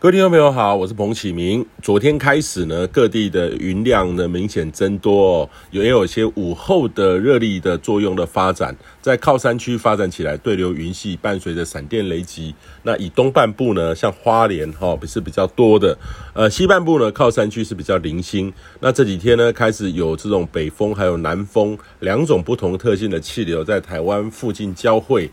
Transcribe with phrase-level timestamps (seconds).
[0.00, 1.66] 各位听众朋友好，我是彭启明。
[1.82, 12.54] 昨天开始呢，各地的云量呢明显增多哦，也有一些午后的热力的作用的发展，在靠山区发展起来，对流云系伴随着闪电雷击。
[12.84, 15.98] 那以东半部呢，像花莲哈是比较多的，
[16.32, 18.52] 呃，西半部呢靠山区是比较零星。
[18.78, 25.28] 那这几天呢，开始有这种北风还有南风两种不同特性的气流在台湾附近交汇。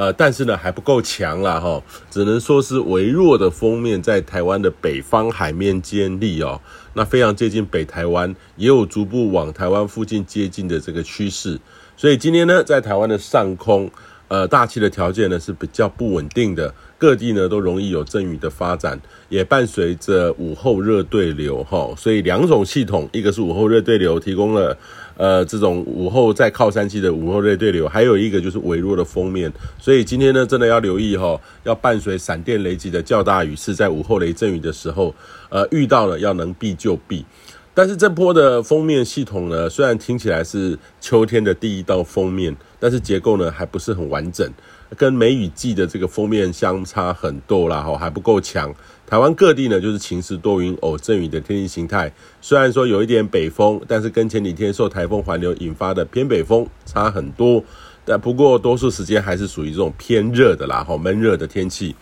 [0.00, 6.58] 呃，但是呢还不够强啦哈，只能说是微弱的锋面在台湾的北方海面建立哦，
[6.94, 11.60] 那非常接近北台湾，也有逐步往台湾附近接近的这个趋势，
[11.98, 13.90] 所以今天呢，在台湾的上空。
[14.28, 18.96] 呃，大气的条件呢是比较不稳定的，各地呢都容易有阵雨的发展，
[19.28, 24.78] 也伴随着午后热对流哈，所以两种系统，一个是午后热对流提供了
[25.20, 35.14] 呃这种午后在靠山区的午后热对流，还有一个就是微弱的锋面，所以今天呢真的要留意哈，要伴随闪电雷击的较大雨势，在午后雷阵雨的时候，
[35.50, 37.22] 呃遇到了要能避就避。
[37.72, 44.50] 但是这波的封面系统呢，虽然听起来是秋天的第一道封面，但是结构呢还不是很完整，
[44.96, 48.74] 跟梅雨季的这个封面相差很多啦，哈，还不够强。
[49.06, 57.62] 台湾各地呢就是晴时多云偶阵雨的天气形态，虽然说有一点北风，但是跟前几天受台风环流引发的偏北风差很多。
[58.04, 61.94] 但不过多数时间还是属于这种偏热的啦，哈，闷热的天气。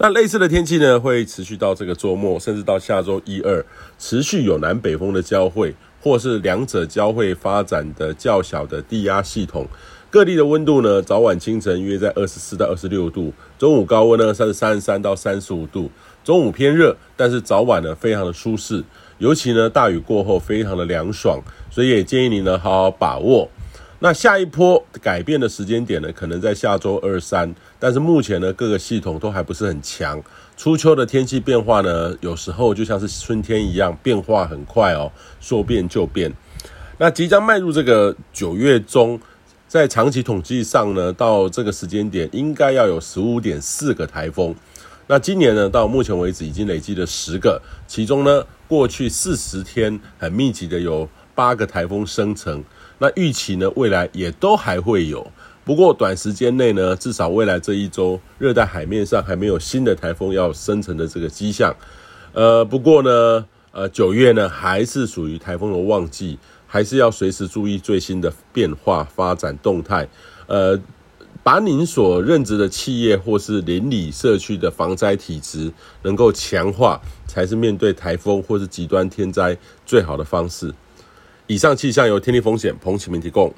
[0.00, 3.64] 那类似的天气呢，会持续到这个周末，甚至到下周一二，
[3.98, 9.66] 持续有南北风的交汇，或是两者交汇发展的较小的低压系统。
[10.08, 15.90] 各地的温度呢，早晚清晨约在二十四到二十六度，中午高温呢，三十三三到三十五度。
[16.22, 18.84] 中午偏热，但是早晚呢，非常的舒适，
[19.18, 21.40] 尤其呢，大雨过后非常的凉爽，
[21.72, 23.50] 所以也建议你呢，好好把握。
[24.00, 30.22] 那下一波改变的时间点呢，可能在下周二三，但是目前呢，各个系统都还不是很强。
[30.56, 35.10] 初秋的天气变化呢，有时候就像是春天一样，变化很快哦，
[35.40, 36.32] 说变就变。
[36.98, 39.18] 那即将迈入这个九月中，
[39.66, 44.54] 在长期统计上呢，到这个时间点应该要有十五点四个台风。
[45.08, 52.64] 那今年呢，到目前为止已经累积了十个，其中呢，过去四十天很密集的有八个台风生成。
[52.98, 55.24] 那预期呢，未来也都还会有，
[55.64, 61.72] 不过短时间内呢，至少未来这一周，热带海面上还没有新的台风要生成的这个迹象。
[62.32, 70.08] 呃，不过呢，呃，九月呢还是属于台风的旺季，还是要随时注意最新的变化发展动态。
[70.48, 70.76] 呃，
[71.44, 75.72] 把您所任职的企业或是邻里社区的防灾体质
[76.02, 79.56] 能够强化，才是面对台风或是极端天灾
[79.86, 80.74] 最好的方式。
[81.48, 83.50] 以上气象由天地风险彭启明提供。